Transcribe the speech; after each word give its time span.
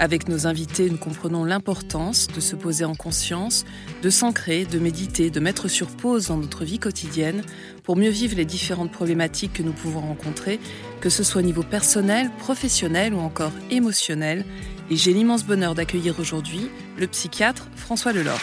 Avec 0.00 0.28
nos 0.28 0.46
invités, 0.46 0.88
nous 0.88 0.96
comprenons 0.96 1.44
l'importance 1.44 2.28
de 2.28 2.38
se 2.40 2.54
poser 2.54 2.84
en 2.84 2.94
conscience, 2.94 3.64
de 4.02 4.10
s'ancrer, 4.10 4.64
de 4.64 4.78
méditer, 4.78 5.28
de 5.30 5.40
mettre 5.40 5.66
sur 5.66 5.88
pause 5.88 6.28
dans 6.28 6.36
notre 6.36 6.64
vie 6.64 6.78
quotidienne 6.78 7.42
pour 7.82 7.96
mieux 7.96 8.10
vivre 8.10 8.36
les 8.36 8.44
différentes 8.44 8.92
problématiques 8.92 9.54
que 9.54 9.62
nous 9.64 9.72
pouvons 9.72 10.00
rencontrer, 10.00 10.60
que 11.00 11.10
ce 11.10 11.24
soit 11.24 11.40
au 11.40 11.44
niveau 11.44 11.64
personnel, 11.64 12.30
professionnel 12.38 13.12
ou 13.12 13.18
encore 13.18 13.52
émotionnel. 13.70 14.44
Et 14.88 14.96
j'ai 14.96 15.12
l'immense 15.12 15.44
bonheur 15.44 15.74
d'accueillir 15.74 16.20
aujourd'hui 16.20 16.70
le 16.96 17.08
psychiatre 17.08 17.66
François 17.74 18.12
Lelore. 18.12 18.40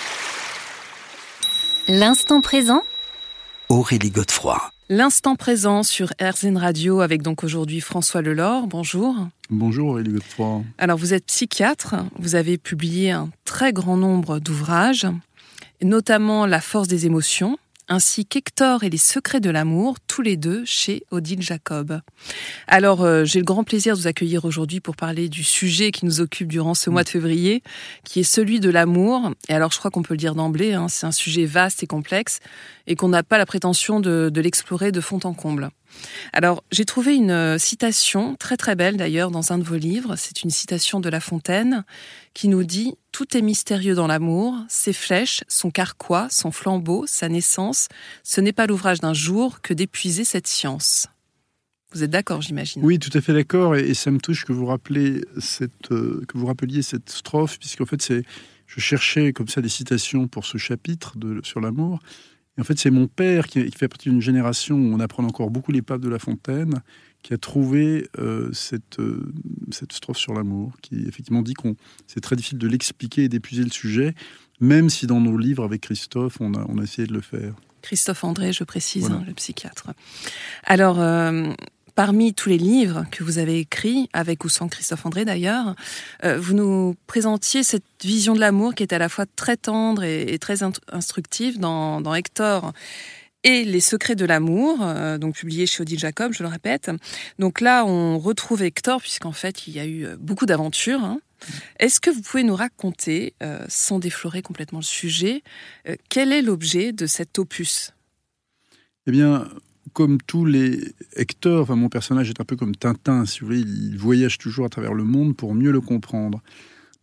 L'instant 1.87 2.41
présent 2.41 2.81
Aurélie 3.69 4.11
Godefroy. 4.11 4.74
L'instant 4.87 5.35
présent 5.35 5.81
sur 5.81 6.13
RZN 6.21 6.57
Radio 6.57 7.01
avec 7.01 7.23
donc 7.23 7.43
aujourd'hui 7.43 7.81
François 7.81 8.21
Lelore. 8.21 8.67
Bonjour. 8.67 9.15
Bonjour 9.49 9.89
Aurélie 9.89 10.11
Godefroy. 10.11 10.61
Alors 10.77 10.99
vous 10.99 11.15
êtes 11.15 11.25
psychiatre, 11.25 11.95
vous 12.19 12.35
avez 12.35 12.59
publié 12.59 13.09
un 13.09 13.31
très 13.45 13.73
grand 13.73 13.97
nombre 13.97 14.37
d'ouvrages, 14.37 15.07
notamment 15.81 16.45
La 16.45 16.61
force 16.61 16.87
des 16.87 17.07
émotions, 17.07 17.57
ainsi 17.87 18.25
qu'Hector 18.25 18.83
et 18.83 18.89
les 18.89 18.97
secrets 18.97 19.39
de 19.39 19.49
l'amour, 19.49 19.97
tous 20.07 20.21
les 20.21 20.37
deux 20.37 20.63
chez 20.65 21.03
Odile 21.11 21.41
Jacob. 21.41 21.99
Alors, 22.67 23.03
euh, 23.03 23.25
j'ai 23.25 23.39
le 23.39 23.45
grand 23.45 23.63
plaisir 23.63 23.95
de 23.95 24.01
vous 24.01 24.07
accueillir 24.07 24.45
aujourd'hui 24.45 24.79
pour 24.79 24.95
parler 24.95 25.29
du 25.29 25.43
sujet 25.43 25.91
qui 25.91 26.05
nous 26.05 26.21
occupe 26.21 26.47
durant 26.47 26.73
ce 26.73 26.89
mois 26.89 27.03
de 27.03 27.09
février, 27.09 27.63
qui 28.03 28.21
est 28.21 28.23
celui 28.23 28.59
de 28.59 28.69
l'amour. 28.69 29.31
Et 29.49 29.53
alors, 29.53 29.71
je 29.71 29.77
crois 29.77 29.91
qu'on 29.91 30.03
peut 30.03 30.13
le 30.13 30.19
dire 30.19 30.35
d'emblée, 30.35 30.73
hein, 30.73 30.87
c'est 30.87 31.05
un 31.05 31.11
sujet 31.11 31.45
vaste 31.45 31.83
et 31.83 31.87
complexe, 31.87 32.39
et 32.87 32.95
qu'on 32.95 33.09
n'a 33.09 33.23
pas 33.23 33.37
la 33.37 33.45
prétention 33.45 33.99
de, 33.99 34.29
de 34.33 34.41
l'explorer 34.41 34.91
de 34.91 35.01
fond 35.01 35.19
en 35.23 35.33
comble. 35.33 35.69
Alors, 36.33 36.63
j'ai 36.71 36.85
trouvé 36.85 37.15
une 37.15 37.31
euh, 37.31 37.57
citation 37.57 38.35
très 38.35 38.57
très 38.57 38.75
belle 38.75 38.97
d'ailleurs 38.97 39.31
dans 39.31 39.51
un 39.51 39.57
de 39.57 39.63
vos 39.63 39.77
livres. 39.77 40.15
C'est 40.15 40.43
une 40.43 40.49
citation 40.49 40.99
de 40.99 41.09
La 41.09 41.19
Fontaine 41.19 41.83
qui 42.33 42.47
nous 42.47 42.63
dit 42.63 42.95
Tout 43.11 43.37
est 43.37 43.41
mystérieux 43.41 43.95
dans 43.95 44.07
l'amour, 44.07 44.55
ses 44.67 44.93
flèches, 44.93 45.43
son 45.47 45.71
carquois, 45.71 46.27
son 46.29 46.51
flambeau, 46.51 47.05
sa 47.07 47.29
naissance. 47.29 47.87
Ce 48.23 48.41
n'est 48.41 48.53
pas 48.53 48.67
l'ouvrage 48.67 48.99
d'un 48.99 49.13
jour 49.13 49.61
que 49.61 49.73
d'épuiser 49.73 50.25
cette 50.25 50.47
science. 50.47 51.07
Vous 51.91 52.03
êtes 52.03 52.11
d'accord, 52.11 52.41
j'imagine? 52.41 52.83
Oui, 52.83 52.99
tout 52.99 53.15
à 53.17 53.21
fait 53.21 53.33
d'accord. 53.33 53.75
Et, 53.75 53.93
ça 53.93 54.11
me 54.11 54.19
touche 54.19 54.43
que 54.43 54.51
vous, 54.51 54.69
cette, 55.39 55.91
euh, 55.91 56.25
que 56.27 56.37
vous 56.37 56.45
rappeliez 56.45 56.81
cette 56.81 57.09
strophe, 57.09 57.57
puisqu'en 57.57 57.85
fait, 57.85 58.01
c'est, 58.01 58.23
je 58.67 58.81
cherchais 58.81 59.31
comme 59.31 59.47
ça 59.47 59.61
des 59.61 59.69
citations 59.69 60.27
pour 60.27 60.45
ce 60.45 60.57
chapitre 60.57 61.15
sur 61.43 61.61
l'amour. 61.61 61.99
Et 62.57 62.61
en 62.61 62.63
fait, 62.63 62.79
c'est 62.79 62.89
mon 62.89 63.07
père 63.07 63.47
qui, 63.47 63.69
fait 63.71 63.87
partie 63.87 64.09
d'une 64.09 64.21
génération 64.21 64.75
où 64.75 64.93
on 64.93 64.99
apprend 64.99 65.23
encore 65.23 65.49
beaucoup 65.49 65.71
les 65.71 65.81
papes 65.81 66.01
de 66.01 66.09
La 66.09 66.19
Fontaine, 66.19 66.81
qui 67.21 67.33
a 67.33 67.37
trouvé 67.37 68.07
euh, 68.19 68.49
cette, 68.53 68.99
euh, 68.99 69.33
cette 69.71 69.93
strophe 69.93 70.17
sur 70.17 70.33
l'amour, 70.33 70.73
qui 70.81 71.05
effectivement 71.07 71.41
dit 71.41 71.53
qu'on 71.53 71.75
c'est 72.07 72.21
très 72.21 72.35
difficile 72.35 72.59
de 72.59 72.67
l'expliquer 72.67 73.23
et 73.23 73.29
d'épuiser 73.29 73.63
le 73.63 73.71
sujet, 73.71 74.13
même 74.61 74.89
si 74.89 75.07
dans 75.07 75.19
nos 75.19 75.37
livres 75.37 75.63
avec 75.63 75.81
Christophe, 75.81 76.39
on 76.39 76.53
a, 76.53 76.65
on 76.69 76.77
a 76.77 76.83
essayé 76.83 77.07
de 77.07 77.13
le 77.13 77.21
faire. 77.21 77.55
Christophe 77.81 78.23
André, 78.23 78.51
je 78.51 78.63
précise, 78.63 79.11
hein, 79.11 79.23
le 79.27 79.33
psychiatre. 79.33 79.91
Alors, 80.63 80.99
euh, 80.99 81.51
parmi 81.95 82.33
tous 82.33 82.49
les 82.49 82.57
livres 82.57 83.05
que 83.11 83.23
vous 83.23 83.37
avez 83.37 83.59
écrits, 83.59 84.09
avec 84.13 84.45
ou 84.45 84.49
sans 84.49 84.67
Christophe 84.67 85.05
André 85.05 85.25
d'ailleurs, 85.25 85.75
euh, 86.23 86.37
vous 86.37 86.53
nous 86.53 86.95
présentiez 87.07 87.63
cette 87.63 87.83
vision 88.03 88.33
de 88.33 88.39
l'amour 88.39 88.75
qui 88.75 88.83
est 88.83 88.93
à 88.93 88.97
la 88.97 89.09
fois 89.09 89.25
très 89.35 89.57
tendre 89.57 90.03
et, 90.03 90.37
très 90.39 90.59
instructive 90.91 91.59
dans, 91.59 92.13
Hector 92.13 92.73
et 93.43 93.63
Les 93.63 93.79
secrets 93.79 94.15
de 94.15 94.25
l'amour, 94.25 94.79
euh, 94.81 95.17
donc 95.17 95.35
publié 95.35 95.67
chez 95.67 95.81
Odile 95.81 95.99
Jacob, 95.99 96.33
je 96.33 96.41
le 96.41 96.49
répète. 96.49 96.89
Donc 97.37 97.61
là, 97.61 97.85
on 97.85 98.17
retrouve 98.17 98.63
Hector, 98.63 98.99
puisqu'en 98.99 99.33
fait, 99.33 99.67
il 99.67 99.73
y 99.73 99.79
a 99.79 99.85
eu 99.85 100.07
beaucoup 100.17 100.47
d'aventures. 100.47 101.03
Hein. 101.03 101.19
Est-ce 101.79 101.99
que 101.99 102.09
vous 102.09 102.21
pouvez 102.21 102.43
nous 102.43 102.55
raconter, 102.55 103.33
euh, 103.43 103.65
sans 103.67 103.99
déflorer 103.99 104.41
complètement 104.41 104.79
le 104.79 104.85
sujet, 104.85 105.43
euh, 105.87 105.95
quel 106.09 106.31
est 106.31 106.41
l'objet 106.41 106.91
de 106.91 107.05
cet 107.05 107.39
opus? 107.39 107.91
Eh 109.07 109.11
bien, 109.11 109.47
comme 109.93 110.17
tous 110.21 110.45
les 110.45 110.93
Hector, 111.15 111.61
enfin, 111.61 111.75
mon 111.75 111.89
personnage 111.89 112.29
est 112.29 112.41
un 112.41 112.45
peu 112.45 112.55
comme 112.55 112.75
Tintin, 112.75 113.25
si 113.25 113.39
vous 113.39 113.47
voulez, 113.47 113.59
il 113.61 113.97
voyage 113.97 114.37
toujours 114.37 114.65
à 114.65 114.69
travers 114.69 114.93
le 114.93 115.03
monde 115.03 115.35
pour 115.35 115.53
mieux 115.53 115.71
le 115.71 115.81
comprendre. 115.81 116.41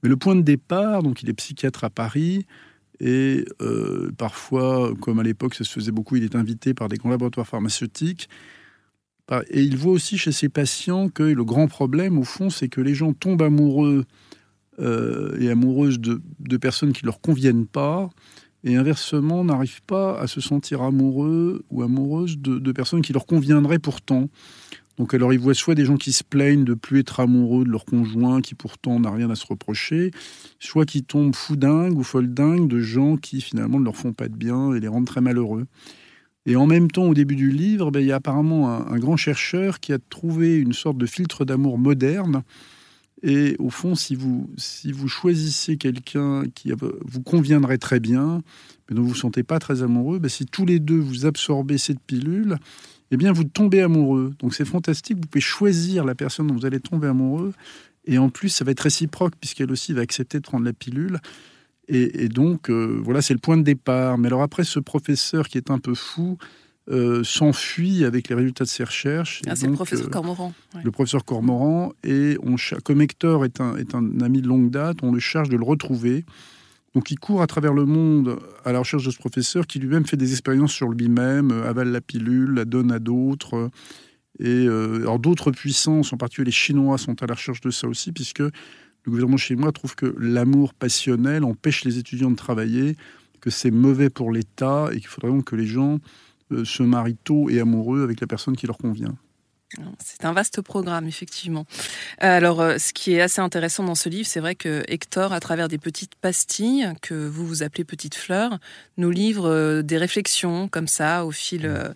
Mais 0.03 0.09
le 0.09 0.17
point 0.17 0.35
de 0.35 0.43
départ, 0.43 1.03
donc 1.03 1.23
il 1.23 1.31
est 1.31 1.35
psychiatre 1.35 1.85
à 1.85 1.91
Paris, 1.91 2.47
et 3.01 3.45
euh, 3.61 4.11
parfois, 4.17 4.93
comme 5.01 5.19
à 5.19 5.23
l'époque 5.23 5.55
ça 5.55 5.65
se 5.65 5.71
faisait 5.71 5.93
beaucoup, 5.93 6.17
il 6.17 6.25
est 6.25 6.37
invité 6.37 6.75
par 6.75 6.89
des 6.89 6.97
grands 6.97 7.11
laboratoires 7.11 7.47
pharmaceutiques. 7.47 8.29
Et 9.51 9.63
il 9.63 9.77
voit 9.77 9.93
aussi 9.93 10.19
chez 10.19 10.33
ses 10.33 10.51
patients 10.51 11.09
que 11.09 11.23
le 11.23 11.45
grand 11.45 11.67
problème, 11.67 12.19
au 12.19 12.25
fond, 12.25 12.51
c'est 12.51 12.69
que 12.69 12.81
les 12.81 12.95
gens 12.95 13.15
tombent 13.15 13.43
amoureux 13.43 14.05
euh, 14.79 15.39
et 15.41 15.51
amoureuses 15.51 15.99
de, 16.01 16.21
de, 16.41 16.57
personnes 16.57 16.93
qui 16.93 17.05
leur 17.05 17.21
conviennent 17.21 17.67
pas, 17.67 18.11
et 18.65 18.77
inversement 18.77 19.45
n'arrivent 19.45 19.83
pas 19.83 20.19
à 20.19 20.27
se 20.27 20.41
sentir 20.41 20.83
amoureux 20.83 21.65
ou 21.71 21.83
amoureuses 21.83 22.39
de, 22.39 22.59
de, 22.59 22.73
personnes 22.73 23.03
qui 23.03 23.13
leur 23.13 23.27
conviendraient 23.27 23.79
pourtant. 23.79 24.29
Donc 24.99 25.15
alors 25.15 25.33
ils 25.33 25.39
voient 25.39 25.55
soit 25.55 25.75
des 25.75 25.85
gens 25.85 25.97
qui 25.97 26.13
se 26.13 26.23
plaignent 26.23 26.65
de 26.65 26.75
plus 26.75 27.01
être 27.01 27.21
amoureux 27.21 27.65
de 27.65 27.71
leur 27.71 27.85
conjoint 27.85 28.41
qui 28.41 28.55
pourtant 28.55 29.01
n'a 29.01 29.11
rien 29.11 29.31
à 29.31 29.35
se 29.35 29.47
reprocher, 29.47 30.11
soit 30.59 30.85
qui 30.85 31.03
tombent 31.03 31.35
fou 31.35 31.57
dingue 31.57 31.97
ou 31.99 32.03
folle 32.03 32.33
dingue 32.33 32.69
de 32.69 32.79
gens 32.79 33.17
qui 33.17 33.41
finalement 33.41 33.81
ne 33.81 33.85
leur 33.85 33.97
font 33.97 34.13
pas 34.13 34.29
de 34.29 34.37
bien 34.37 34.75
et 34.75 34.81
les 34.81 34.89
rendent 34.89 35.07
très 35.07 35.21
malheureux. 35.21 35.67
Et 36.45 36.57
en 36.57 36.67
même 36.67 36.91
temps, 36.91 37.05
au 37.05 37.15
début 37.15 37.37
du 37.37 37.51
livre, 37.51 37.93
ben, 37.93 38.01
il 38.01 38.07
y 38.07 38.13
a 38.13 38.17
apparemment 38.17 38.69
un, 38.69 38.93
un, 38.93 38.99
grand 38.99 39.17
chercheur 39.17 39.79
qui 39.79 39.93
a 39.93 39.99
trouvé 39.99 40.57
une 40.57 40.73
sorte 40.73 40.99
de 40.99 41.07
filtre 41.07 41.45
d'amour 41.45 41.79
moderne. 41.79 42.43
Et 43.23 43.55
au 43.59 43.71
fond, 43.71 43.95
si 43.95 44.17
vous, 44.17 44.51
si 44.57 44.91
vous 44.91 45.09
choisissez 45.09 45.77
quelqu'un 45.77 46.43
qui 46.55 46.73
vous 46.73 47.23
conviendrait 47.23 47.79
très 47.79 48.01
bien, 48.01 48.43
mais 48.89 48.97
dont 48.97 49.03
vous 49.03 49.09
ne 49.09 49.13
vous 49.15 49.19
sentez 49.19 49.43
pas 49.43 49.59
très 49.59 49.83
amoureux, 49.83 50.19
ben, 50.19 50.29
si 50.29 50.45
tous 50.45 50.67
les 50.67 50.81
deux 50.81 50.99
vous 50.99 51.25
absorbez 51.25 51.79
cette 51.79 52.01
pilule, 52.01 52.57
eh 53.13 53.17
bien, 53.17 53.33
vous 53.33 53.45
tombez 53.45 53.81
amoureux. 53.81 54.33
Donc 54.41 54.55
c'est 54.55 54.65
fantastique, 54.65 55.19
vous 55.19 55.29
pouvez 55.29 55.41
choisir 55.41 56.05
la 56.05 56.15
personne 56.15 56.49
dont 56.49 56.55
vous 56.55 56.67
allez 56.67 56.81
tomber 56.81 57.07
amoureux. 57.07 57.53
Et 58.05 58.19
en 58.19 58.31
plus, 58.31 58.49
ça 58.49 58.65
va 58.65 58.73
être 58.73 58.81
réciproque, 58.81 59.35
puisqu'elle 59.39 59.71
aussi 59.71 59.93
va 59.93 60.01
accepter 60.01 60.39
de 60.39 60.43
prendre 60.43 60.65
la 60.65 60.73
pilule. 60.73 61.19
Et, 61.89 62.29
donc, 62.29 62.71
euh, 62.71 63.01
voilà, 63.05 63.21
c'est 63.21 63.35
le 63.35 63.39
point 63.41 63.57
de 63.57 63.63
départ. 63.63 64.17
Mais 64.17 64.29
alors 64.29 64.43
après, 64.43 64.65
ce 64.65 64.81
professeur 64.81 65.49
qui 65.49 65.59
est 65.59 65.71
un 65.71 65.79
peu 65.79 65.95
fou 65.95 66.39
euh, 66.91 67.23
s'enfuit 67.23 68.05
avec 68.05 68.29
les 68.29 68.35
résultats 68.35 68.65
de 68.65 68.69
ses 68.69 68.85
recherches. 68.85 69.43
Ah, 69.47 69.55
c'est 69.55 69.67
le 69.67 69.75
professeur 69.75 70.07
euh, 70.07 70.11
Cormoran. 70.11 70.53
Ouais. 70.75 70.81
Le 70.83 70.91
professeur 70.91 71.25
Cormoran. 71.25 71.93
Et 72.03 72.37
on, 72.43 72.57
comme 72.83 73.01
Hector 73.01 73.45
est 73.45 73.61
un, 73.61 73.77
est 73.77 73.95
un 73.95 74.21
ami 74.21 74.43
de 74.43 74.49
longue 74.49 74.71
date, 74.71 74.99
on 75.03 75.13
le 75.13 75.21
charge 75.21 75.49
de 75.49 75.57
le 75.57 75.65
retrouver. 75.65 76.25
Donc 76.95 77.11
il 77.11 77.19
court 77.19 77.41
à 77.41 77.47
travers 77.47 77.73
le 77.73 77.87
monde 77.87 78.39
à 78.65 78.73
la 78.73 78.81
recherche 78.81 79.05
de 79.05 79.11
ce 79.11 79.19
professeur 79.19 79.67
qui 79.67 79.79
lui-même 79.79 80.07
fait 80.07 80.17
des 80.17 80.33
expériences 80.33 80.73
sur 80.73 80.89
lui-même, 80.89 81.51
euh, 81.51 81.69
avale 81.69 81.89
la 81.89 82.01
pilule, 82.01 82.55
la 82.55 82.65
donne 82.65 82.93
à 82.93 82.99
d'autres. 82.99 83.71
Et 84.39 84.67
euh, 84.67 85.01
alors 85.03 85.19
d'autres 85.19 85.51
puissances, 85.51 86.13
en 86.13 86.17
particulier 86.17 86.47
les 86.47 86.53
Chinois, 86.53 86.99
sont 86.99 87.23
à 87.23 87.27
la 87.27 87.35
recherche 87.35 87.61
de 87.61 87.71
ça 87.71 87.87
aussi, 87.87 88.13
puisque 88.13 88.41
le 88.41 88.51
gouvernement 89.11 89.37
chinois 89.37 89.73
trouve 89.73 89.95
que 89.95 90.15
l'amour 90.19 90.75
passionnel 90.75 91.45
empêche 91.45 91.85
les 91.85 91.99
étudiants 91.99 92.31
de 92.31 92.37
travailler, 92.37 92.97
que 93.41 93.51
c'est 93.51 93.71
mauvais 93.71 94.11
pour 94.11 94.33
l'État 94.33 94.89
et 94.93 94.99
qu'il 94.99 95.09
faudrait 95.09 95.31
donc 95.31 95.45
que 95.45 95.57
les 95.57 95.67
gens 95.67 95.99
se 96.65 96.83
marient 96.83 97.17
tôt 97.25 97.51
et 97.51 97.61
amoureux 97.61 98.03
avec 98.03 98.21
la 98.21 98.27
personne 98.27 98.57
qui 98.57 98.67
leur 98.67 98.79
convient. 98.79 99.15
C'est 99.99 100.25
un 100.25 100.33
vaste 100.33 100.61
programme, 100.61 101.09
effectivement. 101.09 101.65
Alors, 102.19 102.61
euh, 102.61 102.79
ce 102.79 102.93
qui 102.93 103.15
est 103.15 103.21
assez 103.21 103.41
intéressant 103.41 103.85
dans 103.85 103.95
ce 103.95 104.09
livre, 104.09 104.29
c'est 104.29 104.41
vrai 104.41 104.55
que 104.55 104.83
Hector, 104.87 105.33
à 105.33 105.41
travers 105.41 105.69
des 105.69 105.79
petites 105.79 106.15
pastilles, 106.15 106.93
que 107.01 107.15
vous 107.15 107.47
vous 107.47 107.63
appelez 107.63 107.85
petites 107.85 108.15
fleurs, 108.15 108.59
nous 108.99 109.11
livre 109.11 109.49
euh, 109.49 109.83
des 109.83 109.97
réflexions 109.97 110.69
comme 110.69 110.89
ça 110.89 111.25
au 111.25 111.31
fil 111.31 111.67
euh, 111.67 111.89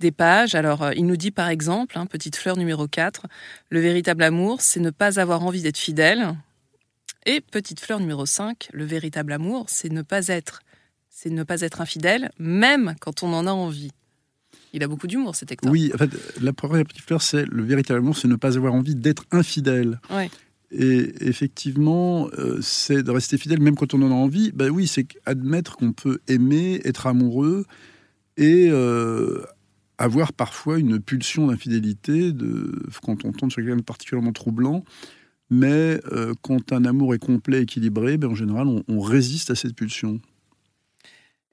des 0.00 0.10
pages. 0.10 0.54
Alors, 0.54 0.92
il 0.94 1.06
nous 1.06 1.16
dit 1.16 1.30
par 1.30 1.48
exemple, 1.48 1.98
hein, 1.98 2.06
petite 2.06 2.36
fleur 2.36 2.56
numéro 2.56 2.88
4, 2.88 3.26
le 3.68 3.80
véritable 3.80 4.24
amour, 4.24 4.60
c'est 4.60 4.80
ne 4.80 4.90
pas 4.90 5.20
avoir 5.20 5.44
envie 5.44 5.62
d'être 5.62 5.78
fidèle. 5.78 6.34
Et 7.26 7.40
petite 7.40 7.80
fleur 7.80 8.00
numéro 8.00 8.26
5, 8.26 8.70
le 8.72 8.84
véritable 8.84 9.32
amour, 9.32 9.66
c'est 9.68 9.92
ne 9.92 10.02
pas 10.02 10.26
être, 10.28 10.62
c'est 11.10 11.30
ne 11.30 11.42
pas 11.42 11.60
être 11.60 11.80
infidèle, 11.80 12.32
même 12.38 12.94
quand 13.00 13.22
on 13.22 13.32
en 13.34 13.46
a 13.46 13.52
envie. 13.52 13.92
Il 14.72 14.82
a 14.82 14.88
beaucoup 14.88 15.06
d'humour, 15.06 15.34
cet 15.34 15.52
Hector. 15.52 15.70
Oui, 15.70 15.90
en 15.94 15.98
fait, 15.98 16.10
la 16.40 16.52
première 16.52 16.84
petite 16.84 17.02
fleur, 17.02 17.22
c'est 17.22 17.44
le 17.46 17.62
véritable 17.62 17.98
amour, 17.98 18.16
c'est 18.16 18.28
ne 18.28 18.36
pas 18.36 18.56
avoir 18.56 18.74
envie 18.74 18.94
d'être 18.94 19.24
infidèle. 19.32 20.00
Ouais. 20.10 20.30
Et 20.72 21.12
effectivement, 21.26 22.28
euh, 22.38 22.58
c'est 22.62 23.02
de 23.02 23.10
rester 23.10 23.36
fidèle 23.36 23.60
même 23.60 23.74
quand 23.74 23.94
on 23.94 24.02
en 24.02 24.10
a 24.10 24.14
envie. 24.14 24.52
Ben 24.52 24.70
oui, 24.70 24.86
c'est 24.86 25.06
admettre 25.26 25.76
qu'on 25.76 25.92
peut 25.92 26.20
aimer, 26.28 26.80
être 26.84 27.08
amoureux, 27.08 27.64
et 28.36 28.68
euh, 28.70 29.42
avoir 29.98 30.32
parfois 30.32 30.78
une 30.78 31.00
pulsion 31.00 31.48
d'infidélité 31.48 32.32
quand 33.02 33.24
on 33.24 33.32
tombe 33.32 33.50
sur 33.50 33.62
quelqu'un 33.62 33.76
de 33.76 33.82
particulièrement 33.82 34.32
troublant. 34.32 34.84
Mais 35.50 36.00
euh, 36.12 36.32
quand 36.42 36.72
un 36.72 36.84
amour 36.84 37.14
est 37.14 37.18
complet, 37.18 37.62
équilibré, 37.62 38.16
ben, 38.16 38.30
en 38.30 38.34
général, 38.36 38.68
on, 38.86 39.00
résiste 39.00 39.50
à 39.50 39.56
cette 39.56 39.74
pulsion. 39.74 40.20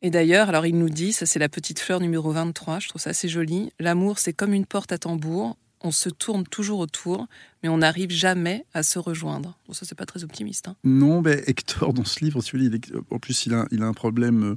Et 0.02 0.12
d'ailleurs, 0.12 0.50
alors 0.50 0.66
il 0.66 0.78
nous 0.78 0.90
dit, 0.90 1.12
ça 1.12 1.26
c'est 1.26 1.40
la 1.40 1.50
petite 1.50 1.80
fleur 1.80 2.00
numéro 2.00 2.32
23, 2.32 2.80
je 2.80 2.90
trouve 2.90 3.02
ça 3.02 3.10
assez 3.10 3.28
joli, 3.28 3.72
l'amour 3.80 4.20
c'est 4.20 4.34
comme 4.34 4.54
une 4.54 4.66
porte 4.66 4.92
à 4.92 5.00
tambour, 5.00 5.58
on 5.82 5.92
se 5.92 6.10
tourne 6.10 6.44
toujours 6.44 6.80
autour, 6.80 7.28
mais 7.64 7.70
on 7.70 7.80
n'arrive 7.80 8.12
jamais 8.12 8.66
à 8.74 8.84
se 8.84 9.00
rejoindre. 9.00 9.58
Bon, 9.68 9.74
ça 9.74 9.86
c'est 9.86 9.98
pas 9.98 10.06
très 10.06 10.24
optimiste. 10.24 10.68
Hein. 10.68 10.76
Non, 10.84 11.22
mais 11.22 11.44
Hector, 11.48 11.94
dans 11.94 12.06
ce 12.06 12.24
livre, 12.24 12.42
en 13.10 13.20
plus 13.20 13.46
il 13.46 13.54
a, 13.54 13.66
un 13.72 13.94
problème 13.94 14.44
euh, 14.44 14.56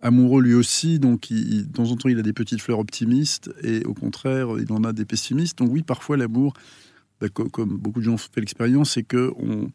amoureux 0.00 0.42
lui 0.42 0.54
aussi, 0.54 0.98
donc 0.98 1.30
il, 1.30 1.68
de 1.68 1.72
temps 1.72 1.90
en 1.90 1.96
temps 1.96 2.08
il 2.08 2.18
a 2.18 2.22
des 2.22 2.32
petites 2.32 2.62
fleurs 2.62 2.78
optimistes, 2.78 3.50
et 3.62 3.84
au 3.84 3.92
contraire 3.92 4.48
il 4.58 4.72
en 4.72 4.84
a 4.84 4.94
des 4.94 5.04
pessimistes. 5.04 5.58
Donc 5.58 5.70
oui, 5.72 5.82
parfois 5.82 6.16
l'amour 6.16 6.54
bah, 7.20 7.28
comme 7.28 7.76
beaucoup 7.76 8.00
de 8.00 8.06
gens 8.06 8.14
ont 8.14 8.18
fait 8.18 8.40
l'expérience, 8.40 8.92
c'est 8.92 9.02
que 9.02 9.30
on, 9.36 9.70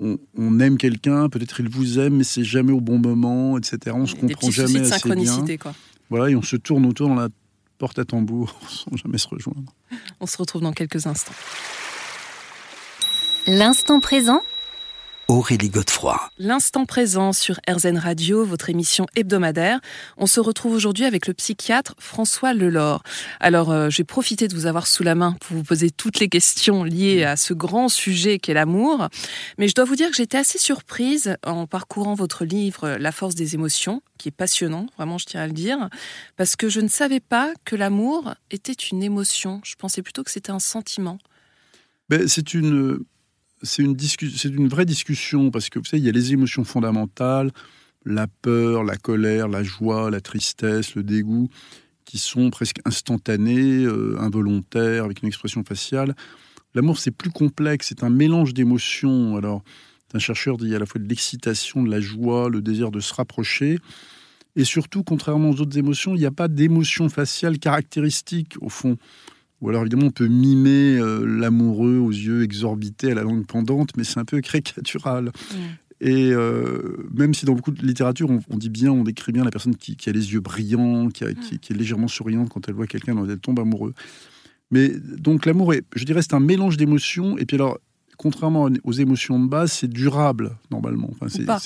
aime 0.00 0.78
quelqu'un, 0.78 1.28
peut-être 1.28 1.60
il 1.60 1.68
vous 1.68 1.98
aime, 1.98 2.16
mais 2.16 2.24
c'est 2.24 2.44
jamais 2.44 2.72
au 2.72 2.80
bon 2.80 2.98
moment, 2.98 3.58
etc. 3.58 3.94
On 3.94 4.06
se 4.06 4.14
comprend 4.14 4.50
jamais 4.50 4.80
assez 4.80 4.90
synchronicité, 4.90 5.58
Quoi. 5.58 5.74
Voilà, 6.10 6.30
et 6.30 6.36
on 6.36 6.42
se 6.42 6.56
tourne 6.56 6.86
autour 6.86 7.08
dans 7.08 7.14
la 7.14 7.28
porte 7.78 7.98
à 7.98 8.04
tambour 8.04 8.54
sans 8.68 8.96
jamais 8.96 9.18
se 9.18 9.28
rejoindre. 9.28 9.72
On 10.20 10.26
se 10.26 10.36
retrouve 10.36 10.62
dans 10.62 10.72
quelques 10.72 11.06
instants. 11.06 11.32
L'instant 13.46 14.00
présent 14.00 14.42
Aurélie 15.30 15.68
Godefroy. 15.68 16.18
L'instant 16.38 16.86
présent 16.86 17.34
sur 17.34 17.60
RZN 17.68 17.98
Radio, 17.98 18.46
votre 18.46 18.70
émission 18.70 19.06
hebdomadaire. 19.14 19.78
On 20.16 20.26
se 20.26 20.40
retrouve 20.40 20.72
aujourd'hui 20.72 21.04
avec 21.04 21.26
le 21.26 21.34
psychiatre 21.34 21.94
François 21.98 22.54
Lelore. 22.54 23.02
Alors, 23.38 23.70
euh, 23.70 23.90
j'ai 23.90 24.04
profité 24.04 24.48
de 24.48 24.54
vous 24.54 24.64
avoir 24.64 24.86
sous 24.86 25.02
la 25.02 25.14
main 25.14 25.36
pour 25.42 25.58
vous 25.58 25.64
poser 25.64 25.90
toutes 25.90 26.18
les 26.18 26.30
questions 26.30 26.82
liées 26.82 27.24
à 27.24 27.36
ce 27.36 27.52
grand 27.52 27.90
sujet 27.90 28.38
qu'est 28.38 28.54
l'amour. 28.54 29.08
Mais 29.58 29.68
je 29.68 29.74
dois 29.74 29.84
vous 29.84 29.96
dire 29.96 30.08
que 30.08 30.16
j'étais 30.16 30.38
assez 30.38 30.58
surprise 30.58 31.36
en 31.44 31.66
parcourant 31.66 32.14
votre 32.14 32.46
livre 32.46 32.96
La 32.98 33.12
force 33.12 33.34
des 33.34 33.54
émotions, 33.54 34.00
qui 34.16 34.28
est 34.28 34.32
passionnant, 34.32 34.86
vraiment, 34.96 35.18
je 35.18 35.26
tiens 35.26 35.42
à 35.42 35.46
le 35.46 35.52
dire, 35.52 35.90
parce 36.38 36.56
que 36.56 36.70
je 36.70 36.80
ne 36.80 36.88
savais 36.88 37.20
pas 37.20 37.52
que 37.66 37.76
l'amour 37.76 38.32
était 38.50 38.72
une 38.72 39.02
émotion. 39.02 39.60
Je 39.62 39.74
pensais 39.74 40.00
plutôt 40.00 40.24
que 40.24 40.30
c'était 40.30 40.52
un 40.52 40.58
sentiment. 40.58 41.18
Ben, 42.08 42.26
c'est 42.26 42.54
une 42.54 43.04
c'est 43.62 43.82
une, 43.82 43.96
une 44.44 44.68
vraie 44.68 44.84
discussion 44.84 45.50
parce 45.50 45.68
que 45.70 45.78
vous 45.78 45.84
savez, 45.84 46.00
il 46.00 46.06
y 46.06 46.08
a 46.08 46.12
les 46.12 46.32
émotions 46.32 46.64
fondamentales, 46.64 47.50
la 48.04 48.26
peur, 48.26 48.84
la 48.84 48.96
colère, 48.96 49.48
la 49.48 49.62
joie, 49.62 50.10
la 50.10 50.20
tristesse, 50.20 50.94
le 50.94 51.02
dégoût, 51.02 51.48
qui 52.04 52.18
sont 52.18 52.50
presque 52.50 52.80
instantanées, 52.84 53.84
euh, 53.84 54.16
involontaires, 54.18 55.04
avec 55.04 55.22
une 55.22 55.28
expression 55.28 55.62
faciale. 55.64 56.14
L'amour, 56.74 56.98
c'est 56.98 57.10
plus 57.10 57.30
complexe, 57.30 57.88
c'est 57.88 58.02
un 58.02 58.10
mélange 58.10 58.54
d'émotions. 58.54 59.36
Alors, 59.36 59.62
un 60.14 60.18
chercheur 60.18 60.56
dit 60.56 60.74
à 60.74 60.78
la 60.78 60.86
fois 60.86 61.00
de 61.00 61.08
l'excitation, 61.08 61.82
de 61.82 61.90
la 61.90 62.00
joie, 62.00 62.48
le 62.48 62.62
désir 62.62 62.90
de 62.90 63.00
se 63.00 63.12
rapprocher. 63.12 63.78
Et 64.56 64.64
surtout, 64.64 65.02
contrairement 65.02 65.50
aux 65.50 65.60
autres 65.60 65.76
émotions, 65.76 66.14
il 66.14 66.20
n'y 66.20 66.26
a 66.26 66.30
pas 66.30 66.48
d'émotion 66.48 67.08
faciale 67.08 67.58
caractéristique, 67.58 68.54
au 68.60 68.68
fond. 68.68 68.96
Ou 69.60 69.68
alors 69.68 69.82
évidemment 69.82 70.06
on 70.06 70.10
peut 70.10 70.28
mimer 70.28 70.98
euh, 70.98 71.24
l'amoureux 71.24 71.98
aux 71.98 72.10
yeux 72.10 72.42
exorbités, 72.42 73.10
à 73.10 73.14
la 73.14 73.22
langue 73.22 73.46
pendante, 73.46 73.90
mais 73.96 74.04
c'est 74.04 74.18
un 74.18 74.24
peu 74.24 74.40
caricatural. 74.42 75.32
Et 76.00 76.30
euh, 76.32 77.08
même 77.12 77.34
si 77.34 77.44
dans 77.44 77.54
beaucoup 77.54 77.72
de 77.72 77.84
littérature, 77.84 78.28
on, 78.30 78.56
dit 78.56 78.70
bien, 78.70 78.92
on 78.92 79.02
décrit 79.02 79.32
bien 79.32 79.44
la 79.44 79.50
personne 79.50 79.74
qui, 79.74 79.96
a 80.08 80.12
les 80.12 80.32
yeux 80.32 80.40
brillants, 80.40 81.08
qui, 81.08 81.24
qui, 81.60 81.72
est 81.72 81.76
légèrement 81.76 82.06
souriante 82.06 82.50
quand 82.50 82.68
elle 82.68 82.74
voit 82.74 82.86
quelqu'un 82.86 83.16
dont 83.16 83.28
elle 83.28 83.40
tombe 83.40 83.58
amoureux. 83.58 83.94
Mais 84.70 84.90
donc 84.90 85.44
l'amour, 85.44 85.74
est, 85.74 85.84
je 85.96 86.04
dirais, 86.04 86.22
c'est 86.22 86.34
un 86.34 86.40
mélange 86.40 86.76
d'émotions. 86.76 87.36
Et 87.38 87.46
puis 87.46 87.56
alors, 87.56 87.78
contrairement 88.18 88.68
aux 88.84 88.92
émotions 88.92 89.38
de 89.38 89.48
base, 89.48 89.72
c'est 89.72 89.88
durable 89.88 90.56
normalement. 90.70 91.08
Enfin, 91.18 91.56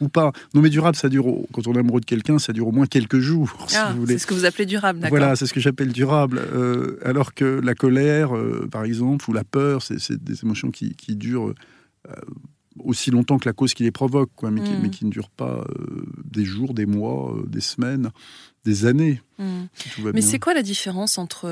ou 0.00 0.08
pas. 0.08 0.32
Non, 0.54 0.60
mais 0.60 0.68
durable, 0.68 0.96
ça 0.96 1.08
dure. 1.08 1.24
Quand 1.52 1.66
on 1.66 1.74
est 1.74 1.78
amoureux 1.78 2.00
de 2.00 2.06
quelqu'un, 2.06 2.38
ça 2.38 2.52
dure 2.52 2.68
au 2.68 2.72
moins 2.72 2.86
quelques 2.86 3.18
jours. 3.18 3.50
Ah, 3.82 3.94
c'est 4.06 4.18
ce 4.18 4.26
que 4.26 4.34
vous 4.34 4.44
appelez 4.44 4.66
durable, 4.66 4.98
d'accord. 4.98 5.16
Voilà, 5.16 5.36
c'est 5.36 5.46
ce 5.46 5.54
que 5.54 5.60
j'appelle 5.60 5.92
durable. 5.92 6.38
Euh, 6.38 6.98
alors 7.04 7.34
que 7.34 7.44
la 7.44 7.74
colère, 7.74 8.36
euh, 8.36 8.68
par 8.70 8.84
exemple, 8.84 9.30
ou 9.30 9.32
la 9.32 9.44
peur, 9.44 9.80
c'est 9.82 10.22
des 10.22 10.42
émotions 10.42 10.70
qui, 10.70 10.94
durent 11.16 11.54
euh, 12.08 12.12
aussi 12.80 13.10
longtemps 13.10 13.38
que 13.38 13.48
la 13.48 13.52
cause 13.52 13.72
qui 13.72 13.84
les 13.84 13.92
provoque, 13.92 14.30
quoi, 14.34 14.50
mais, 14.50 14.60
qui, 14.60 14.72
mm. 14.72 14.80
mais 14.82 14.90
qui 14.90 15.06
ne 15.06 15.10
durent 15.10 15.30
pas 15.30 15.64
des 16.24 16.44
jours, 16.44 16.74
des 16.74 16.84
mois, 16.84 17.38
des 17.46 17.60
semaines, 17.60 18.10
des 18.64 18.86
années. 18.86 19.22
Mm. 19.38 19.62
mais 20.12 20.20
c'est 20.20 20.40
quoi 20.40 20.52
la 20.52 20.62
différence 20.62 21.16
entre 21.16 21.48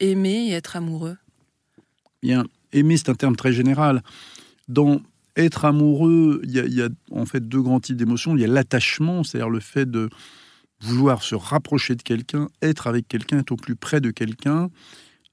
aimer 0.00 0.48
et 0.48 0.52
être 0.52 0.76
amoureux? 0.76 1.16
Bien, 2.20 2.44
aimer, 2.72 2.96
c'est 2.96 3.08
un 3.08 3.14
terme 3.14 3.36
très 3.36 3.52
général. 3.52 4.02
Dans 4.68 5.00
être 5.38 5.64
amoureux, 5.64 6.40
il 6.44 6.50
y, 6.50 6.82
a, 6.82 6.88
en 7.12 7.24
fait 7.24 7.48
deux 7.48 7.62
grands 7.62 7.80
types 7.80 7.96
d'émotions. 7.96 8.36
Il 8.36 8.40
y 8.40 8.44
a 8.44 8.48
l'attachement, 8.48 9.22
c'est-à-dire 9.22 9.48
le 9.48 9.60
fait 9.60 9.88
de 9.88 10.10
vouloir 10.80 11.22
se 11.22 11.34
rapprocher 11.34 11.94
de 11.94 12.02
quelqu'un, 12.02 12.48
être 12.60 12.86
avec 12.86 13.08
quelqu'un, 13.08 13.38
être 13.38 13.52
au 13.52 13.56
plus 13.56 13.76
près 13.76 14.00
de 14.00 14.10
quelqu'un, 14.10 14.68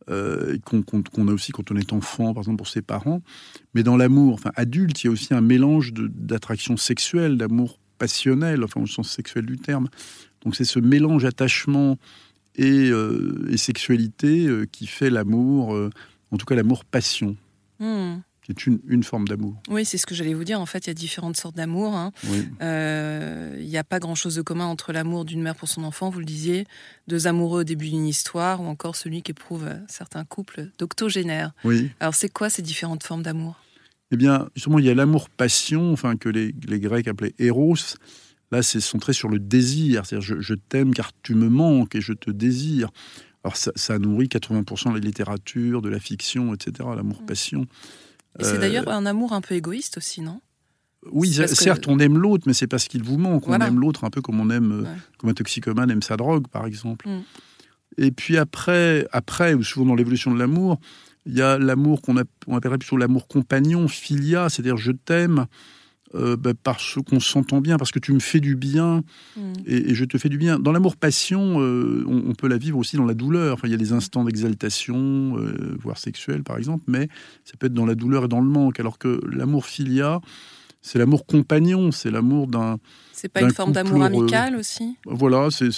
euh, 0.09 0.57
qu'on 0.63 1.27
a 1.27 1.31
aussi 1.31 1.51
quand 1.51 1.71
on 1.71 1.75
est 1.75 1.91
enfant, 1.91 2.33
par 2.33 2.41
exemple 2.41 2.57
pour 2.57 2.67
ses 2.67 2.83
parents. 2.83 3.21
Mais 3.73 3.81
dans 3.81 3.97
l'amour, 3.97 4.35
enfin 4.35 4.51
adulte, 4.55 5.03
il 5.03 5.07
y 5.07 5.09
a 5.09 5.11
aussi 5.11 5.33
un 5.33 5.41
mélange 5.41 5.91
d'attraction 5.93 6.77
sexuelle, 6.77 7.37
d'amour 7.37 7.79
passionnel, 7.97 8.63
enfin 8.63 8.81
au 8.81 8.87
sens 8.87 9.09
sexuel 9.09 9.45
du 9.45 9.57
terme. 9.57 9.87
Donc 10.43 10.55
c'est 10.55 10.65
ce 10.65 10.79
mélange 10.79 11.25
attachement 11.25 11.97
et, 12.55 12.89
euh, 12.89 13.57
sexualité 13.57 14.45
euh, 14.45 14.65
qui 14.71 14.85
fait 14.85 15.09
l'amour, 15.09 15.75
en 16.31 16.37
tout 16.37 16.45
cas 16.45 16.55
l'amour 16.55 16.85
passion. 16.85 17.35
Hmm 17.79 18.17
qui 18.45 18.51
est 18.51 18.67
une, 18.67 19.03
forme 19.03 19.27
d'amour. 19.27 19.55
Oui, 19.69 19.85
c'est 19.85 19.97
ce 19.97 20.05
que 20.05 20.13
j'allais 20.13 20.35
vous 20.35 20.43
dire. 20.43 20.61
En 20.61 20.67
fait, 20.67 20.85
il 20.85 20.87
y 20.87 20.91
a 20.91 20.93
différentes 20.93 21.35
sortes 21.35 21.55
d'amour. 21.55 21.95
Hein. 21.95 22.11
Euh, 22.61 23.57
il 23.59 23.67
n'y 23.67 23.77
a 23.77 23.83
pas 23.83 23.97
grand-chose 23.97 24.35
de 24.35 24.43
commun 24.43 24.65
entre 24.65 24.93
l'amour 24.93 25.25
d'une 25.25 25.41
mère 25.41 25.55
pour 25.55 25.67
son 25.67 25.83
enfant, 25.83 26.11
vous 26.11 26.19
le 26.19 26.25
disiez, 26.25 26.67
deux 27.07 27.25
amoureux 27.25 27.61
au 27.61 27.63
début 27.63 27.89
d'une 27.89 28.05
histoire, 28.05 28.61
ou 28.61 28.65
encore 28.65 28.95
celui 28.95 29.23
qu'éprouvent 29.23 29.73
certains 29.87 30.25
couples 30.25 30.69
d'octogénaires. 30.77 31.53
Oui. 31.63 31.89
Alors, 31.99 32.13
c'est 32.13 32.29
quoi 32.29 32.51
ces 32.51 32.61
différentes 32.61 33.03
formes 33.03 33.23
d'amour? 33.23 33.55
Eh 34.11 34.15
bien, 34.15 34.47
justement, 34.53 34.77
il 34.77 34.85
y 34.85 34.91
a 34.91 34.93
l'amour-passion, 34.93 35.91
enfin, 35.91 36.15
que 36.15 36.29
les, 36.29 36.53
Grecs 36.53 37.07
appelaient 37.07 37.33
Eros. 37.39 37.97
Là, 38.51 38.61
c'est 38.61 38.79
centré 38.79 39.13
sur 39.13 39.27
le 39.27 39.39
désir. 39.39 40.05
C'est-à-dire, 40.05 40.39
je, 40.39 40.53
t'aime 40.53 40.93
car 40.93 41.09
tu 41.23 41.33
me 41.33 41.49
manques 41.49 41.95
et 41.95 42.01
je 42.01 42.13
te 42.13 42.29
désire. 42.29 42.91
Alors, 43.45 43.57
ça, 43.57 43.71
ça 43.75 43.99
nourrit 43.99 44.25
80% 44.25 44.89
de 44.89 44.93
la 44.95 44.99
littérature, 44.99 45.83
de 45.83 45.89
la 45.89 45.99
fiction, 45.99 46.55
etc., 46.55 46.89
l'amour-passion. 46.95 47.67
Et 48.39 48.43
c'est 48.43 48.57
d'ailleurs 48.57 48.87
euh, 48.87 48.93
un 48.93 49.05
amour 49.05 49.33
un 49.33 49.41
peu 49.41 49.53
égoïste 49.53 49.97
aussi, 49.97 50.21
non? 50.21 50.41
Oui, 51.11 51.31
certes, 51.31 51.87
on 51.87 51.99
aime 51.99 52.17
l'autre, 52.17 52.45
mais 52.47 52.55
c'est 52.55 52.65
parce 52.65 52.87
qu'il 52.87 53.03
vous 53.03 53.19
manque. 53.19 53.47
On 53.47 53.53
aime 53.53 53.79
l'autre 53.79 54.03
un 54.03 54.09
peu 54.09 54.19
comme 54.23 54.39
on 54.39 54.49
aime, 54.49 54.71
euh, 54.71 54.95
comme 55.19 55.29
un 55.29 55.35
toxicomane 55.35 55.91
aime 55.91 56.01
sa 56.01 56.17
drogue, 56.17 56.47
par 56.47 56.65
exemple. 56.65 57.07
Mm. 57.07 57.21
Et 57.97 58.09
puis 58.09 58.37
après, 58.37 59.07
après, 59.11 59.53
ou 59.53 59.61
souvent 59.61 59.85
dans 59.85 59.95
l'évolution 59.95 60.33
de 60.33 60.39
l'amour, 60.39 60.79
il 61.27 61.35
y 61.35 61.43
a 61.43 61.59
l'amour 61.59 62.01
qu'on 62.01 62.17
appellerait 62.17 62.79
plutôt 62.79 62.97
l'amour 62.97 63.27
compagnon, 63.27 63.87
filia, 63.87 64.49
c'est-à-dire 64.49 64.77
je 64.77 64.91
t'aime, 64.91 65.45
euh, 66.13 66.37
bah, 66.37 66.51
parce 66.61 66.99
qu'on 67.05 67.19
s'entend 67.19 67.61
bien, 67.61 67.77
parce 67.77 67.91
que 67.91 67.97
tu 67.97 68.13
me 68.13 68.19
fais 68.19 68.39
du 68.39 68.55
bien 68.55 69.03
mm. 69.35 69.53
et, 69.65 69.95
je 69.95 70.05
te 70.05 70.17
fais 70.17 70.29
du 70.29 70.37
bien. 70.37 70.59
Dans 70.59 70.71
l'amour-passion, 70.71 71.59
euh, 71.59 72.05
on, 72.07 72.33
peut 72.33 72.47
la 72.47 72.57
vivre 72.57 72.77
aussi 72.77 72.95
dans 72.95 73.05
la 73.05 73.15
douleur. 73.15 73.55
Enfin, 73.55 73.67
il 73.67 73.71
y 73.71 73.73
a 73.73 73.77
des 73.77 73.91
instants 73.91 74.23
d'exaltation, 74.23 75.37
euh, 75.37 75.75
voire 75.81 75.97
sexuelle 75.97 76.43
par 76.43 76.57
exemple, 76.57 76.83
mais 76.87 77.09
ça 77.43 77.53
peut 77.57 77.67
être 77.67 77.73
dans 77.73 77.87
la 77.87 77.95
douleur 77.95 78.25
et 78.25 78.27
dans 78.27 78.39
le 78.39 78.47
manque. 78.47 78.79
Alors 78.79 78.99
que 78.99 79.19
l'amour 79.29 79.65
filia, 79.65 80.21
c'est 80.81 80.99
l'amour 80.99 81.25
compagnon, 81.25 81.91
c'est 81.91 82.11
l'amour 82.11 82.47
d'un. 82.47 82.77
C'est 83.11 83.29
pas 83.29 83.41
une 83.41 83.53
forme 83.53 83.71
d'amour 83.71 84.03
amical 84.03 84.55
aussi? 84.55 84.97
Voilà, 85.05 85.49
c'est 85.49 85.69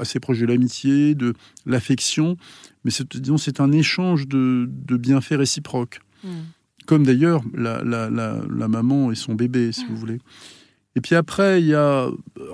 assez 0.00 0.18
proche 0.18 0.40
de 0.40 0.46
l'amitié, 0.46 1.14
de 1.14 1.34
l'affection, 1.64 2.36
mais 2.84 2.90
c'est 2.90 3.60
un 3.60 3.70
échange 3.70 4.26
de, 4.26 4.68
bienfaits 4.96 5.36
réciproques. 5.36 6.00
Mm 6.24 6.28
comme 6.88 7.04
d'ailleurs 7.04 7.42
la, 7.52 8.66
maman 8.66 9.12
et 9.12 9.14
son 9.14 9.34
bébé, 9.34 9.72
si 9.72 9.84
vous 9.84 9.94
voulez. 9.94 10.20
Et 10.96 11.02
puis 11.02 11.14
après, 11.14 11.60
il 11.60 11.66
y 11.66 11.74
a 11.74 12.08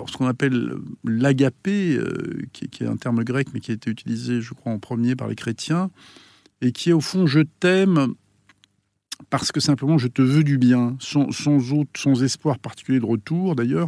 ce 0.07 0.17
qu'on 0.17 0.27
appelle 0.27 0.73
l'agapé, 1.05 1.95
euh, 1.95 2.41
qui, 2.51 2.83
est 2.83 2.87
un 2.87 2.97
terme 2.97 3.23
grec, 3.23 3.47
mais 3.53 3.61
qui 3.61 3.71
a 3.71 3.73
été 3.73 3.89
utilisé, 3.89 4.41
je 4.41 4.53
crois, 4.53 4.73
en 4.73 4.77
premier 4.77 5.15
par 5.15 5.29
les 5.29 5.35
chrétiens, 5.35 5.89
et 6.59 6.73
qui 6.73 6.89
est 6.89 6.93
au 6.93 6.99
fond 6.99 7.25
je 7.25 7.39
t'aime 7.39 8.13
parce 9.29 9.53
que 9.53 9.61
simplement 9.61 9.97
je 9.97 10.09
te 10.09 10.21
veux 10.21 10.43
du 10.43 10.57
bien, 10.57 10.97
sans, 10.99 11.31
sans, 11.31 11.71
autre, 11.71 11.91
sans 11.95 12.21
espoir 12.21 12.59
particulier 12.59 12.99
de 12.99 13.05
retour 13.05 13.55
d'ailleurs. 13.55 13.87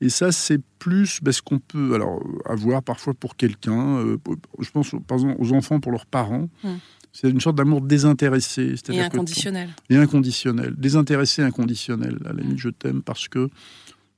Et 0.00 0.10
ça, 0.10 0.30
c'est 0.30 0.60
plus 0.78 1.18
parce 1.24 1.38
ce 1.38 1.42
qu'on 1.42 1.58
peut 1.58 1.94
alors 1.94 2.22
avoir 2.44 2.84
parfois 2.84 3.14
pour 3.14 3.34
quelqu'un. 3.34 3.98
Euh, 3.98 4.16
je 4.60 4.70
pense 4.70 4.94
par 5.08 5.18
exemple 5.18 5.36
aux 5.40 5.52
enfants 5.52 5.80
pour 5.80 5.90
leurs 5.90 6.06
parents. 6.06 6.48
Hum. 6.62 6.78
C'est 7.12 7.28
une 7.28 7.40
sorte 7.40 7.56
d'amour 7.56 7.82
désintéressé. 7.82 8.74
Et 8.88 9.00
inconditionnel. 9.00 9.70
et 9.90 9.96
inconditionnel. 9.96 10.74
Désintéressé, 10.76 11.42
inconditionnel. 11.42 12.18
À 12.24 12.32
la 12.32 12.42
limite, 12.42 12.58
je 12.58 12.70
t'aime 12.70 13.02
parce 13.02 13.28
que 13.28 13.50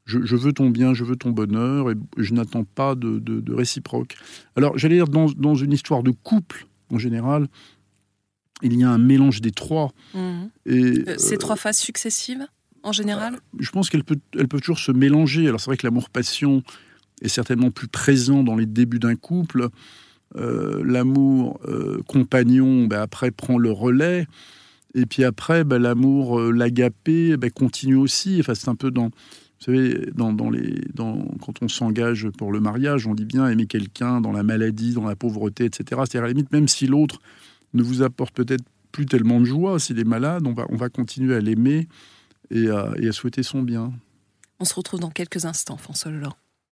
je, 0.04 0.36
veux 0.36 0.52
ton 0.52 0.70
bien, 0.70 0.94
je 0.94 1.04
veux 1.04 1.16
ton 1.16 1.30
bonheur, 1.30 1.90
et 1.90 1.94
je 2.18 2.34
n'attends 2.34 2.64
pas 2.64 2.94
de, 2.94 3.42
réciproque. 3.52 4.16
Alors, 4.56 4.76
j'allais 4.78 4.96
dire, 4.96 5.08
dans, 5.08 5.26
dans, 5.26 5.54
une 5.54 5.72
histoire 5.72 6.02
de 6.02 6.10
couple, 6.10 6.66
en 6.90 6.98
général, 6.98 7.48
il 8.62 8.78
y 8.78 8.84
a 8.84 8.90
un 8.90 8.98
mélange 8.98 9.40
des 9.40 9.50
trois. 9.50 9.92
Mhm. 10.14 10.50
Et, 10.66 11.08
euh, 11.08 11.18
Ces 11.18 11.38
trois 11.38 11.56
phases 11.56 11.78
successives, 11.78 12.46
en 12.82 12.92
général 12.92 13.38
Je 13.58 13.70
pense 13.70 13.90
qu'elles 13.90 14.04
peuvent, 14.04 14.18
elles 14.38 14.48
peuvent 14.48 14.60
toujours 14.60 14.78
se 14.78 14.92
mélanger. 14.92 15.48
Alors, 15.48 15.60
c'est 15.60 15.66
vrai 15.66 15.76
que 15.76 15.86
l'amour-passion 15.86 16.62
est 17.22 17.28
certainement 17.28 17.70
plus 17.70 17.88
présent 17.88 18.42
dans 18.42 18.56
les 18.56 18.66
débuts 18.66 18.98
d'un 18.98 19.16
couple. 19.16 19.68
Euh, 20.36 20.82
l'amour 20.84 21.60
euh, 21.68 22.00
compagnon, 22.06 22.86
ben, 22.86 23.00
après, 23.00 23.30
prend 23.30 23.58
le 23.58 23.70
relais. 23.70 24.26
Et 24.94 25.06
puis 25.06 25.24
après, 25.24 25.64
ben, 25.64 25.78
l'amour 25.78 26.40
l'agapé 26.40 27.36
ben, 27.36 27.50
continue 27.50 27.96
aussi. 27.96 28.38
Enfin, 28.40 28.54
c'est 28.54 28.68
un 28.68 28.74
peu 28.74 28.90
dans 28.90 29.10
vous 29.60 29.72
savez, 29.72 30.10
dans, 30.14 30.50
les, 30.50 30.82
dans, 30.92 31.24
quand 31.40 31.62
on 31.62 31.68
s'engage 31.68 32.28
pour 32.36 32.52
le 32.52 32.60
mariage, 32.60 33.06
on 33.06 33.14
dit 33.14 33.24
bien 33.24 33.48
aimer 33.48 33.66
quelqu'un 33.66 34.20
dans 34.20 34.32
la 34.32 34.42
maladie, 34.42 34.92
dans 34.92 35.06
la 35.06 35.16
pauvreté, 35.16 35.64
etc. 35.64 35.84
C'est-à-dire, 35.90 36.24
à 36.24 36.26
la 36.26 36.28
limite, 36.28 36.52
même 36.52 36.68
si 36.68 36.86
l'autre 36.86 37.20
ne 37.72 37.82
vous 37.82 38.02
apporte 38.02 38.34
peut-être 38.34 38.64
plus 38.92 39.06
tellement 39.06 39.40
de 39.40 39.46
joie, 39.46 39.78
s'il 39.78 39.98
est 39.98 40.04
malade, 40.04 40.46
on 40.46 40.52
va, 40.52 40.66
on 40.68 40.76
va 40.76 40.90
continuer 40.90 41.34
à 41.34 41.40
l'aimer 41.40 41.88
et 42.50 42.68
à, 42.68 43.12
souhaiter 43.12 43.42
son 43.42 43.62
bien. 43.62 43.92
On 44.60 44.64
se 44.64 44.74
retrouve 44.74 45.00
dans 45.00 45.10
quelques 45.10 45.46
instants, 45.46 45.78
François 45.78 46.10
Leland. 46.10 46.34